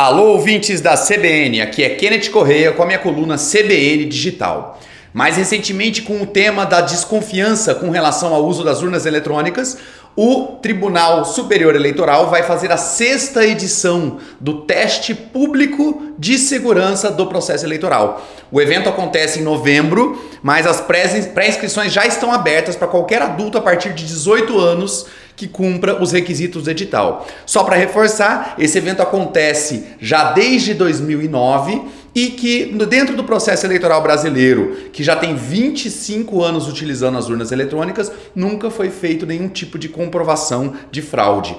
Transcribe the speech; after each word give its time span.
Alô, 0.00 0.26
ouvintes 0.26 0.80
da 0.80 0.96
CBN, 0.96 1.60
aqui 1.60 1.82
é 1.82 1.88
Kenneth 1.88 2.30
Correia 2.30 2.70
com 2.70 2.84
a 2.84 2.86
minha 2.86 3.00
coluna 3.00 3.34
CBN 3.34 4.04
Digital. 4.04 4.78
Mais 5.12 5.36
recentemente, 5.36 6.02
com 6.02 6.22
o 6.22 6.26
tema 6.26 6.64
da 6.64 6.80
desconfiança 6.80 7.74
com 7.74 7.90
relação 7.90 8.32
ao 8.32 8.44
uso 8.46 8.62
das 8.62 8.80
urnas 8.80 9.06
eletrônicas, 9.06 9.76
o 10.20 10.58
Tribunal 10.60 11.24
Superior 11.24 11.76
Eleitoral 11.76 12.28
vai 12.28 12.42
fazer 12.42 12.72
a 12.72 12.76
sexta 12.76 13.46
edição 13.46 14.18
do 14.40 14.62
teste 14.62 15.14
público 15.14 16.12
de 16.18 16.36
segurança 16.36 17.08
do 17.08 17.28
processo 17.28 17.64
eleitoral. 17.64 18.26
O 18.50 18.60
evento 18.60 18.88
acontece 18.88 19.38
em 19.38 19.44
novembro, 19.44 20.20
mas 20.42 20.66
as 20.66 20.80
pré-inscrições 20.80 21.92
já 21.92 22.04
estão 22.04 22.32
abertas 22.32 22.74
para 22.74 22.88
qualquer 22.88 23.22
adulto 23.22 23.58
a 23.58 23.60
partir 23.60 23.92
de 23.94 24.04
18 24.04 24.58
anos 24.58 25.06
que 25.36 25.46
cumpra 25.46 26.02
os 26.02 26.10
requisitos 26.10 26.64
do 26.64 26.70
edital. 26.72 27.24
Só 27.46 27.62
para 27.62 27.76
reforçar, 27.76 28.56
esse 28.58 28.76
evento 28.76 29.00
acontece 29.00 29.84
já 30.00 30.32
desde 30.32 30.74
2009 30.74 31.80
e 32.12 32.30
que 32.30 32.64
dentro 32.88 33.14
do 33.14 33.22
processo 33.22 33.64
eleitoral 33.64 34.02
brasileiro, 34.02 34.76
que 34.92 35.04
já 35.04 35.14
tem 35.14 35.36
25 35.36 36.42
anos 36.42 36.66
utilizando 36.66 37.16
as 37.16 37.28
urnas 37.28 37.52
eletrônicas, 37.52 38.10
nunca 38.34 38.68
foi 38.68 38.90
feito 38.90 39.24
nenhum 39.24 39.48
tipo 39.48 39.78
de 39.78 39.88
comprovação 40.08 40.72
de 40.90 41.02
fraude. 41.02 41.54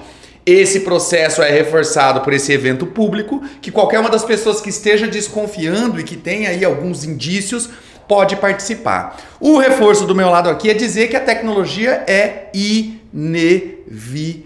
Esse 0.45 0.79
processo 0.79 1.43
é 1.43 1.51
reforçado 1.51 2.21
por 2.21 2.33
esse 2.33 2.51
evento 2.51 2.87
público, 2.87 3.43
que 3.61 3.69
qualquer 3.69 3.99
uma 3.99 4.09
das 4.09 4.23
pessoas 4.23 4.59
que 4.59 4.69
esteja 4.69 5.05
desconfiando 5.07 5.99
e 5.99 6.03
que 6.03 6.17
tenha 6.17 6.49
aí 6.49 6.65
alguns 6.65 7.03
indícios 7.03 7.69
pode 8.07 8.35
participar. 8.37 9.17
O 9.39 9.59
reforço 9.59 10.07
do 10.07 10.15
meu 10.15 10.31
lado 10.31 10.49
aqui 10.49 10.71
é 10.71 10.73
dizer 10.73 11.07
que 11.09 11.15
a 11.15 11.19
tecnologia 11.19 12.03
é 12.07 12.49
inevitável 13.13 14.39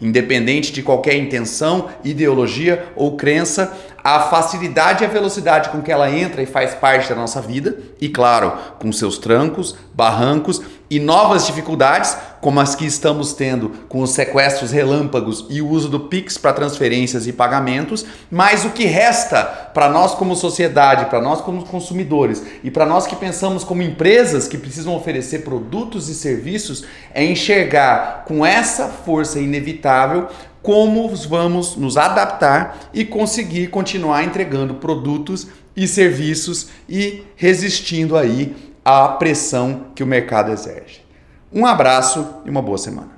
independente 0.00 0.72
de 0.72 0.82
qualquer 0.82 1.14
intenção, 1.16 1.90
ideologia 2.02 2.86
ou 2.96 3.14
crença, 3.14 3.76
a 4.02 4.20
facilidade 4.20 5.02
e 5.02 5.06
a 5.06 5.10
velocidade 5.10 5.68
com 5.70 5.82
que 5.82 5.92
ela 5.92 6.10
entra 6.10 6.42
e 6.42 6.46
faz 6.46 6.74
parte 6.74 7.08
da 7.08 7.14
nossa 7.14 7.40
vida, 7.40 7.76
e 8.00 8.08
claro, 8.08 8.52
com 8.78 8.92
seus 8.92 9.18
trancos, 9.18 9.76
barrancos 9.94 10.62
e 10.90 10.98
novas 10.98 11.46
dificuldades, 11.46 12.16
como 12.40 12.60
as 12.60 12.74
que 12.74 12.86
estamos 12.86 13.32
tendo 13.32 13.70
com 13.88 14.00
os 14.00 14.10
sequestros 14.10 14.70
relâmpagos 14.70 15.44
e 15.50 15.60
o 15.60 15.68
uso 15.68 15.88
do 15.88 16.00
Pix 16.00 16.38
para 16.38 16.52
transferências 16.52 17.26
e 17.26 17.32
pagamentos, 17.32 18.06
mas 18.30 18.64
o 18.64 18.70
que 18.70 18.84
resta 18.84 19.42
para 19.42 19.88
nós 19.88 20.14
como 20.14 20.36
sociedade, 20.36 21.06
para 21.06 21.20
nós 21.20 21.40
como 21.40 21.64
consumidores 21.66 22.42
e 22.62 22.70
para 22.70 22.86
nós 22.86 23.06
que 23.06 23.16
pensamos 23.16 23.64
como 23.64 23.82
empresas 23.82 24.48
que 24.48 24.56
precisam 24.56 24.94
oferecer 24.94 25.40
produtos 25.40 26.08
e 26.08 26.14
serviços 26.14 26.84
é 27.12 27.24
enxergar 27.24 28.24
com 28.26 28.46
essa 28.46 28.86
força 28.88 29.38
inevitável 29.38 30.28
como 30.62 31.08
vamos 31.28 31.76
nos 31.76 31.96
adaptar 31.96 32.90
e 32.92 33.04
conseguir 33.04 33.68
continuar 33.68 34.24
entregando 34.24 34.74
produtos 34.74 35.48
e 35.76 35.86
serviços 35.86 36.68
e 36.88 37.22
resistindo 37.36 38.16
aí 38.16 38.54
à 38.84 39.08
pressão 39.08 39.86
que 39.94 40.02
o 40.02 40.06
mercado 40.06 40.50
exerce. 40.50 41.00
Um 41.52 41.64
abraço 41.64 42.26
e 42.44 42.50
uma 42.50 42.62
boa 42.62 42.78
semana. 42.78 43.17